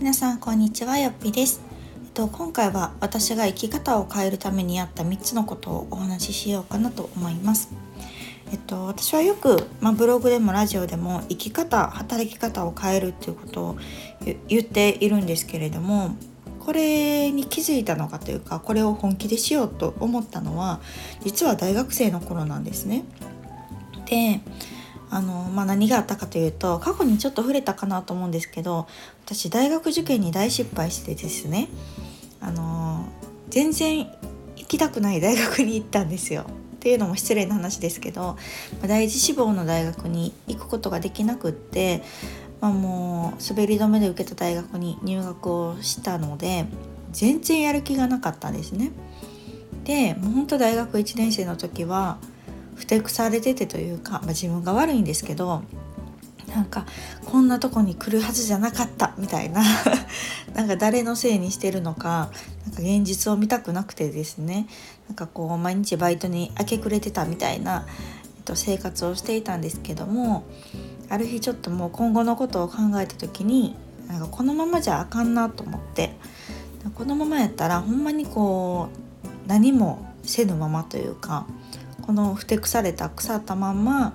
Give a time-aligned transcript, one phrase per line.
[0.00, 1.62] 皆さんこんにちはよっぴです、
[2.04, 7.72] えっと、今回は私が生き方を変えるためにやった3つのことをお話ししようかなと思います
[8.50, 13.78] えっと、私はよく、まあ、ブログでもラジオでも生き方働き方を変えるっていうことを
[14.48, 16.16] 言っているんですけれども
[16.58, 20.80] これに気づいたのかというかこれを本気でしようと思ったのは
[21.20, 23.04] 実は大学生の頃なんですね。
[24.12, 24.40] で
[25.10, 28.86] あの、まあ、何があったかというと過去にちょっと触れたかなと思うんですけど
[29.24, 31.68] 私大学受験に大失敗してですね
[32.40, 33.06] あの
[33.48, 34.00] 全然
[34.56, 36.46] 行きたくない大学に行ったんですよ。
[36.76, 38.36] っていうのも失礼な話ですけど
[38.84, 42.02] 第一志望の大学に行くことができなくって
[42.60, 46.64] まあ、もう滑り止めで受けた大学に入学をしたので
[47.10, 48.92] 全然やる気がなかったんですね。
[49.84, 52.18] でもうほんと大学1年生の時は
[52.82, 55.62] ふてくされててというか、まあ、自分が悪いんですけど
[56.48, 56.84] なんか
[57.24, 59.62] こんなとこに来るはずじゃなかったみたいな。
[60.52, 62.30] なんか誰のせいにしてるのか
[62.66, 64.66] なんか現実を見たくなくてですね。
[65.08, 67.86] なんかこう毎日バイトに明け暮れてたみたいな、
[68.36, 70.42] えっと、生活をしていたんですけども
[71.08, 73.76] ある日ちょっともう今後のことを考えた時に
[74.08, 76.16] なんかこのままじゃあかんなと思って
[76.94, 78.88] このままやったらほんまにこ
[79.24, 81.46] う何もせぬままというか
[82.02, 84.14] このふてくされた腐ったまんま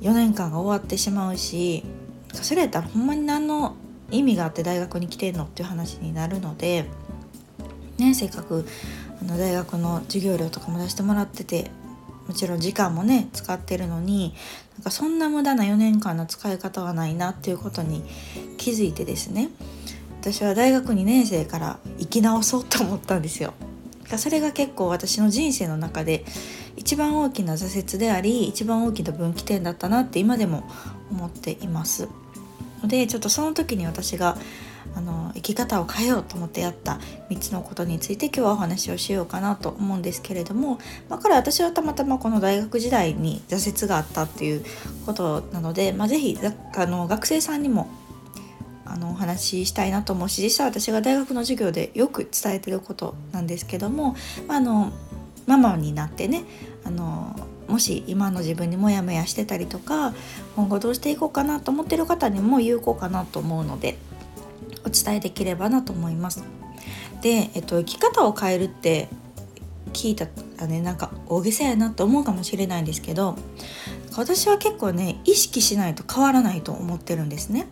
[0.00, 1.84] 4年間が終わってしまうし
[2.32, 3.76] それやったらほんまに何の
[4.10, 6.86] 意味があって大学に来てんのっていう話になるので、
[7.98, 8.66] ね、せっかく
[9.20, 11.70] あの大学の授業料とかも出してもらってて
[12.26, 14.34] もちろん時間もね使ってるのに
[14.74, 18.04] なんかそんな無駄な4年間の使い方はないなっていうことに
[18.58, 19.50] 気づいてですね
[20.20, 23.54] 私は大学2年生から生き直そうと思ったんですよ。
[24.18, 26.24] それが結構私の人生の中で
[26.76, 30.64] 一番大きな挫折であり一番大きな分岐点だったなって今でも
[31.10, 32.08] 思っています
[32.82, 32.88] の。
[32.88, 34.36] でちょっとその時に私が
[34.94, 36.98] あの生き方を変えようと思ってやった
[37.30, 44.64] 3つのことについて今日はお話をしようかなと思うんですけれども、まあ、これ私はたまたまこの大学時代に挫折があったっていう
[45.06, 46.38] ことなので、まあ、是非
[46.76, 47.88] あの学生さんにも
[48.92, 54.14] あのお話ししたいなと思うし実際私が大学の授業でよく伝えてることなんですけども、
[54.46, 54.92] まあ、あの
[55.46, 56.44] ママになってね
[56.84, 57.34] あの
[57.68, 60.12] もし今の自分にモヤモヤしてたりとか
[60.56, 63.96] 今後どうしていこうかなと思ってる方にも有効かなと思うので
[64.84, 66.44] お伝えできればなと思います。
[67.22, 69.08] で、えっと、生き方を変えるって
[69.92, 70.26] 聞いた
[70.58, 73.36] らねなんか大げさやなと思うかもしれないんですけど
[74.16, 77.68] 私は結構ね意識しないと変わらないと思ってるんですね。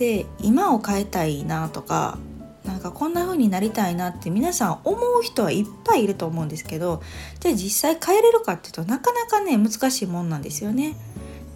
[0.00, 2.18] で今を変えたいなとか
[2.64, 7.02] なんかこんな風になりたいなって皆さん思う人はいっぱいいると思うんですけど
[7.38, 10.96] じゃあ実際変えれるかっていうとなかなかね難しいもんなんですよね。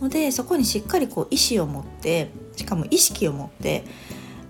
[0.02, 3.84] のでそこにしっかりこう意思を持ってしかも意識を持って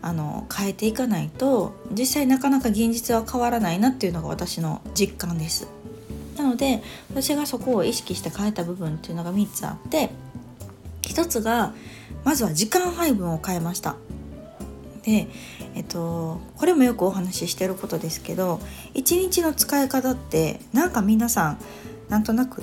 [0.02, 5.68] あの変えていかないと実際なかなか現実は変わらないなっていうのが私の実感です。
[6.36, 10.10] なので私がそこを意識して変えた部分っていうのが3つあって
[11.08, 11.74] 1つが
[12.24, 13.96] まずは時間配分を変えました。
[15.02, 15.28] で、
[15.74, 18.60] えっと、これもよくお話ししてることですけど
[18.94, 21.58] 1日の使い方ってなんか皆さん
[22.08, 22.62] なんとなく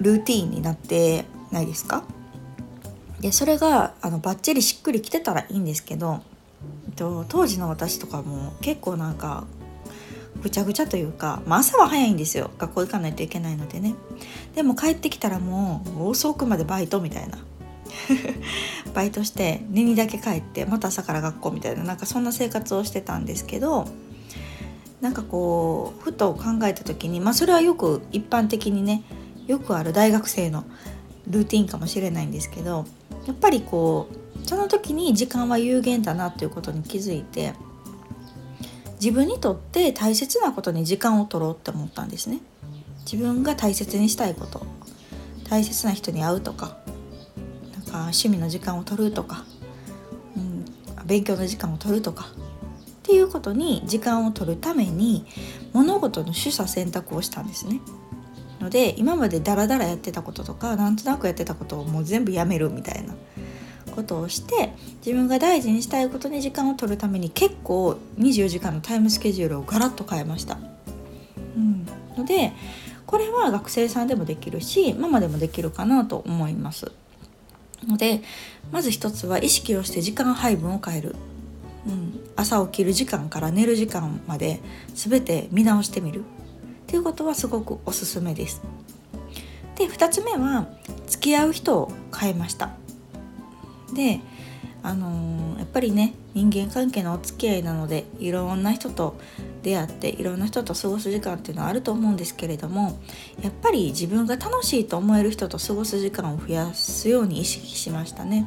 [0.00, 2.04] ルーティーンになってないですか？
[3.20, 6.20] でそれがあのバッチリしっくりきてたらいいんですけど
[6.86, 9.44] えっと当時の私とかも結構なんか
[10.42, 12.50] ぐちゃぐちゃというか、まあ、朝は早いんですよ。
[12.58, 13.94] 学校行かないといけないのでね。
[14.54, 17.38] でも帰ってきたらもう遅くまでバイトみたいな。
[18.94, 23.86] バイトして寝にだけ帰ってまた朝から学校みたいななんかそんな生活をしてたんですけど
[25.00, 29.02] なんかこうふと考えた時にまあそれはよく一般的にね
[29.46, 30.64] よくある大学生の
[31.28, 32.84] ルーティンかもしれないんですけど
[33.26, 37.54] やっぱりこうその時に時間は有限だなっていうことに気づいて
[39.00, 42.40] 自分にとって大切なことに時間を取ろうって思ったんですね
[43.10, 44.66] 自分が大切にしたいこと
[45.48, 46.78] 大切な人に会うとか
[47.72, 49.44] なんか趣味の時間を取るとか、
[50.36, 50.64] うん、
[51.06, 55.24] 勉強の時間を取るとかっていうことに時間を取るために
[55.72, 57.80] 物事の取捨選択をしたんですね。
[58.60, 63.14] ので今までダラダラやってたこととかなんとなくやってたことをもう全部やめるみたいな
[63.98, 64.72] ことをして
[65.04, 70.56] 自分が大事にしたいことに時間を取るために結構24時間のタイムスケジュールをガラッと変えました。
[71.56, 71.84] うん、
[72.16, 72.52] ので
[73.06, 76.92] これは学生さんでもできるしママでもできるかなと思います。
[77.88, 78.22] ので
[78.70, 81.16] まず一つは意識をして時間配分を変える。
[81.86, 84.60] うん、朝起きる時間から寝る時間まで
[84.94, 86.22] 全て見直してみるっ
[86.86, 88.62] ていうことはすごくおすすめです。
[89.74, 90.68] で2つ目は
[91.06, 92.70] 付き合う人を変えました
[93.94, 94.20] で
[94.82, 99.18] あのー、やっぱりね人間関係のお付き合いなのでいろんな人と
[99.62, 102.98] 出会っていろんな人と過ごす時間っていうのはあると思うんですけれども
[103.42, 108.46] やっぱり自分が楽しいと思える人と過ごす時間を増やすように意識しましたね。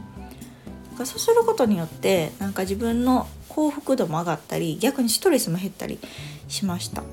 [0.98, 6.00] そうすることによってなんか自分の幸福度も上がったり逆にストレスも減ったり
[6.48, 7.04] しました。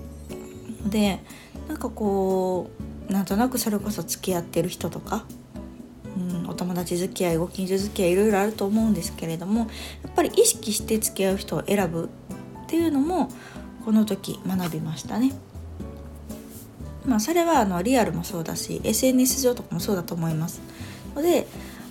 [0.87, 1.21] で
[1.69, 2.71] なんかこ
[3.09, 5.25] うなんとなくそれこそ付き合ってる人とか、
[6.79, 9.67] 達付き合いご近所付き合いいろいろあると思うんですけれどもや
[10.09, 12.09] っぱり意識して付き合う人を選ぶ
[12.65, 13.31] っていうのも
[13.85, 15.33] この時学びましたね。
[17.07, 20.61] まあ、それはあのリアルもそうだし SNS 上とかもそうだと思います。
[21.15, 21.47] ので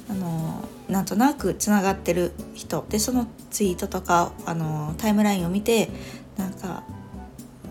[0.09, 5.89] あのなんとなくつながってる人でそのツイートとかあのタイムラインを見て
[6.37, 6.83] なんか、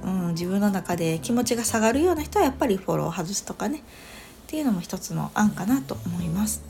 [0.05, 3.83] うん、自分の中で気持ちが下がるような人はやっぱりフォローを外すとかねっ
[4.49, 6.63] ていうのも一つの案かなと思います。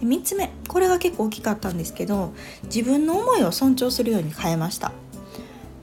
[0.00, 2.32] 3つ目これが結構大きかったんですけど
[2.64, 4.92] 自分の思いを尊重するように変えました。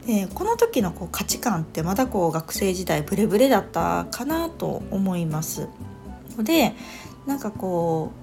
[0.06, 5.68] でこの時のこう価値観ってまだこう学生時代ブレブレだったかなと思います
[6.38, 6.74] ので
[7.26, 8.14] なんかこ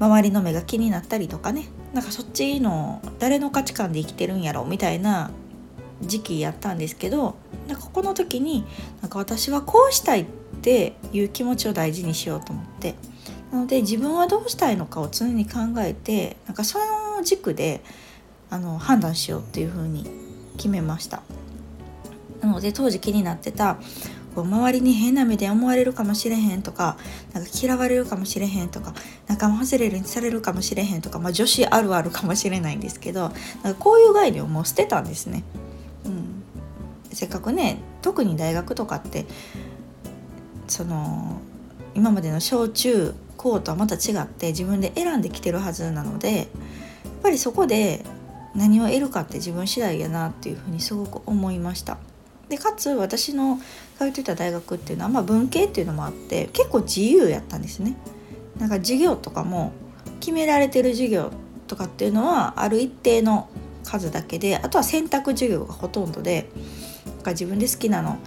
[0.00, 5.30] う周りの目が気になったりとかねなんかそっちの誰の価値観で生きてるんやろみたいな
[6.00, 7.36] 時期やったんですけど
[7.68, 8.64] なんかこの時に
[9.02, 10.26] なんか私はこうしたいっ
[10.62, 12.94] ていう気持ちを大事にしようと思って
[13.52, 17.82] なので自分はどうしたいのかを常に考えてなんかその軸で
[18.48, 20.08] あの判断しようっていうふうに
[20.56, 21.22] 決めました
[22.40, 23.78] なので当時気になってた
[24.34, 26.96] こう周りに変な目で思われるかもしれへんとか
[27.32, 28.94] なんか嫌われるかもしれへんとか
[29.26, 33.32] 仲間外れにされるかもしれへんとか、まあ、女子あるあるかもしれないんですけど
[33.62, 35.42] なんかこういう概念をもう捨てたんですね。
[36.04, 36.42] うん、
[37.12, 39.26] せっかくね特に大学とかって
[40.68, 41.40] その
[41.94, 46.46] 今までの小中高とはまた違って自分で選んできてるはずなのでやっ
[47.22, 48.04] ぱりそこで
[48.54, 51.98] 何を得るかって自分次第やなっていうふうにすごく思いました。
[52.48, 53.60] でかつ私の
[53.96, 57.96] 通ってた大学っていうのは、まあ、文系っていうのもあって結構自由やったんですね。
[58.58, 59.72] なんか授業とかも
[60.18, 61.30] 決められてる授業
[61.68, 63.48] とかっていうのはある一定の
[63.84, 66.50] 数だけであとは選択授業がほとんどで
[67.06, 68.18] なんか自分で好きなの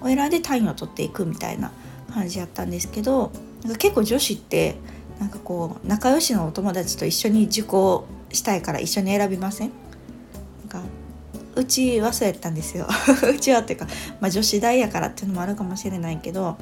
[0.00, 1.72] を選んで単位を取っていくみたいな
[2.12, 3.30] 感じやったんですけど
[3.62, 4.76] なんか結構女子って
[5.18, 9.70] なんかこう仲良しのお友達と一緒に受講したいから一緒に選びません？
[10.70, 10.88] なんか
[11.56, 12.86] うちはそうやったんですよ。
[13.34, 13.86] うちはっていうか、
[14.20, 16.56] まあ、女子大やからっていうのもあるかもしれないけど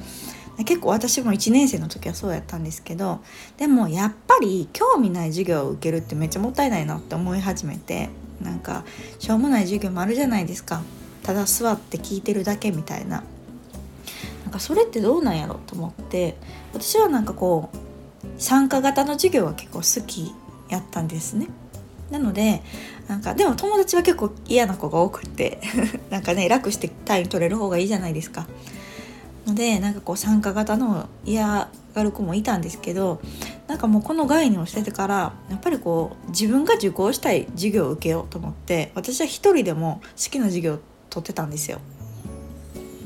[0.64, 3.20] 結構私も1年生の時はそうやったんですけど
[3.58, 8.08] でもやっぱり興味ない授業を受けるってめっちゃもったいないなって思い始めて
[8.40, 8.84] なんか
[9.18, 10.82] しょうもない授業もあるじゃないですか。
[11.22, 13.22] ただ座って聞いてるだけみたいな。
[14.56, 16.36] かそれってどうなんやろと思って
[16.72, 17.76] 私はなんかこう
[18.38, 20.34] 参加型の授業は結構好き
[20.68, 21.48] やったんですね。
[22.10, 22.62] なので
[23.08, 25.60] なんかでも友達は結構嫌な子が多くって
[26.10, 28.46] なんかね楽して単位取れる方がいいじゃないですか。
[29.46, 33.20] のでなんかこう参加型の嫌がる子もいたんですけど
[33.68, 40.78] なんかもうこの概念を捨ててからやっぱりこう自分が受講したい授業を受けようと思って私は一人でも好きな授業を
[41.10, 41.78] 取ってたんですよ。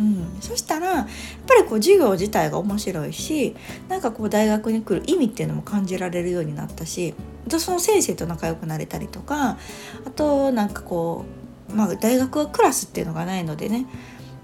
[0.01, 1.07] うん、そしたらやっ
[1.47, 3.55] ぱりこう授業自体が面白いし
[3.91, 7.15] なんかこう大学に来る意味っていうのも感じられるようになったし
[7.59, 9.59] その先生と仲良くなれたりとか
[10.07, 11.27] あとなんかこ
[11.71, 13.87] う、まあ、大学はクラスっていうのがないのでね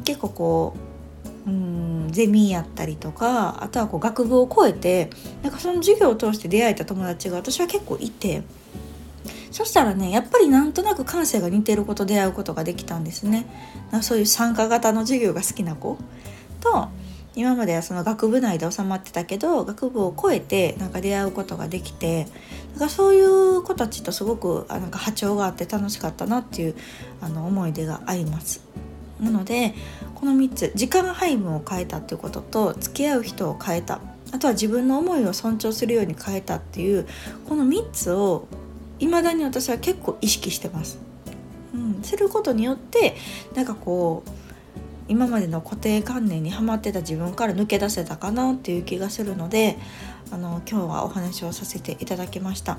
[0.05, 0.77] 結構こ
[1.47, 5.09] ううんゼミやったりとかあとはこう学部を超えて
[5.43, 8.43] なんかその授業を通して出会えた友達が私は結構いて
[9.51, 13.47] そしたらねやっぱりなんとなく感性が似てる子と出会うことができたんですね。
[14.03, 15.99] そういう参加型の授業が好きな子。
[16.61, 16.89] と
[17.37, 22.27] 今まではその学部内で収まってたけど学部を超えてなんか出会うことができて
[22.73, 26.75] なんかそういう子たちとすごくなんか波長があって楽しかったなっていう
[27.21, 28.65] あの思い出があります。
[29.21, 29.75] なので
[30.15, 34.01] この3つ時間配分を変えたっていうことと付き合う人を変えた。
[34.33, 37.07] あとは自分の思いを尊重するように変えたっていう
[37.49, 38.49] この3つを
[38.99, 40.99] 未だに私は結構意識してます。
[41.75, 43.17] うん、することによって
[43.55, 44.31] なんかこう
[45.09, 49.77] 今までの固定観念にはまってた自分から抜け出せたかなっていう気がするので
[50.33, 52.79] あの今日はお話をさせていただきました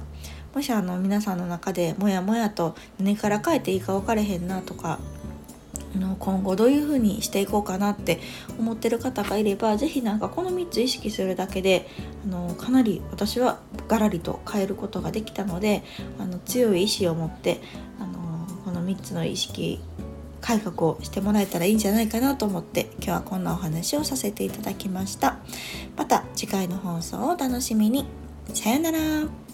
[0.54, 5.00] もしあの皆さんの中でもやもやと何から変えていいか分かれへんなとか
[5.98, 8.20] の今後どういう風にしていこうかなって
[8.60, 11.88] 思ってる方がいれば是非なんかこの3つ意識するだけで
[12.26, 15.84] あのかなり私はガラリと変えることができたので
[16.20, 17.62] あの強い意志を持って
[18.00, 19.80] あのこの3つの意識
[20.42, 25.40] 改革をしてもらえたらいいんじゃないかなと思って今日はこんなお話をさせていただきました。
[25.98, 28.06] また次回の放送をお楽しみに。
[28.54, 29.47] さようなら。